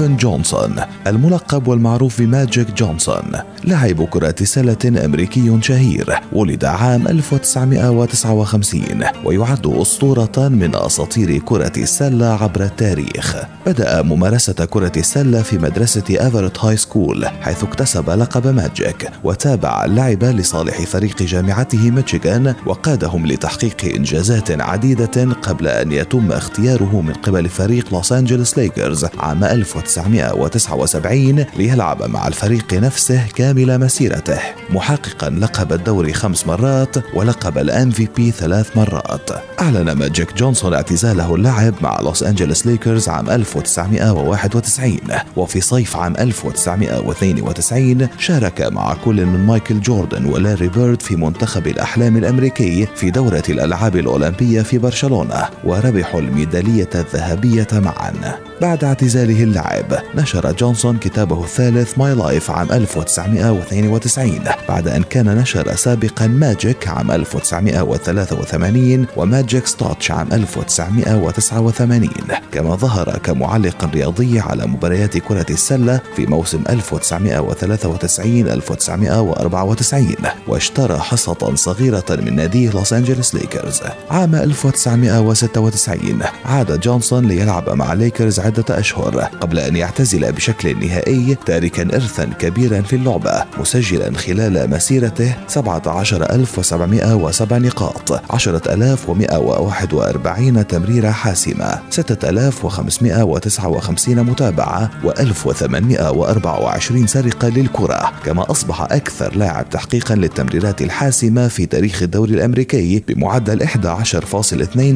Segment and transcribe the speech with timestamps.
[0.00, 3.32] إيرفن جونسون الملقب والمعروف بماجيك جونسون
[3.64, 8.84] لاعب كرة سلة أمريكي شهير ولد عام 1959
[9.24, 13.36] ويعد أسطورة من أساطير كرة السلة عبر التاريخ.
[13.66, 20.24] بدأ ممارسة كرة السلة في مدرسة Everett High School حيث اكتسب لقب ماجيك وتابع اللعب
[20.24, 27.94] لصالح فريق جامعته ميشيغان وقادهم لتحقيق إنجازات عديدة قبل أن يتم اختياره من قبل فريق
[27.94, 29.44] لوس أنجلوس ليكرز عام
[29.86, 34.38] 1979 ليلعب مع الفريق نفسه كامل مسيرته
[34.70, 39.30] محققا لقب الدوري خمس مرات ولقب ال MVP ثلاث مرات.
[39.60, 44.98] أعلن ماجيك جونسون اعتزاله اللعب مع لوس أنجلوس ليكرز عام 1991
[45.36, 52.16] وفي صيف عام 1992 شارك مع كل من مايكل جوردن ولاري بيرد في منتخب الأحلام
[52.16, 58.12] الأمريكي في دورة الألعاب الأولمبية في برشلونة وربحوا الميدالية الذهبية معا.
[58.60, 59.75] بعد اعتزاله اللعب
[60.14, 67.10] نشر جونسون كتابه الثالث My Life عام 1992 بعد أن كان نشر سابقا Magic عام
[67.10, 72.10] 1983 و Magic's Touch عام 1989
[72.52, 80.14] كما ظهر كمعلق رياضي على مباريات كرة السلة في موسم 1993 1994
[80.48, 83.80] واشترى حصة صغيرة من ناديه لوس أنجلوس ليكرز
[84.10, 91.82] عام 1996 عاد جونسون ليلعب مع ليكرز عدة أشهر قبل أن يعتزل بشكل نهائي تاركا
[91.82, 107.06] إرثا كبيرا في اللعبة مسجلا خلال مسيرته 17707 نقاط 10141 تمريرة حاسمة 6559 متابعة و1824
[107.06, 108.12] سرقة للكرة.
[108.24, 113.72] كما أصبح أكثر لاعب تحقيقا للتمريرات الحاسمة في تاريخ الدوري الأمريكي بمعدل 11.2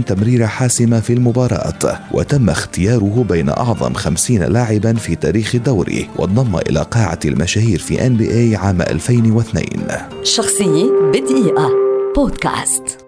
[0.06, 6.82] تمريرة حاسمة في المباراة وتم اختياره بين أعظم 50 لاعبا في تاريخ الدوري وانضم إلى
[6.82, 9.64] قاعة المشاهير في NBA عام 2002
[10.22, 11.70] شخصية بدقيقة.
[12.16, 12.99] بودكاست.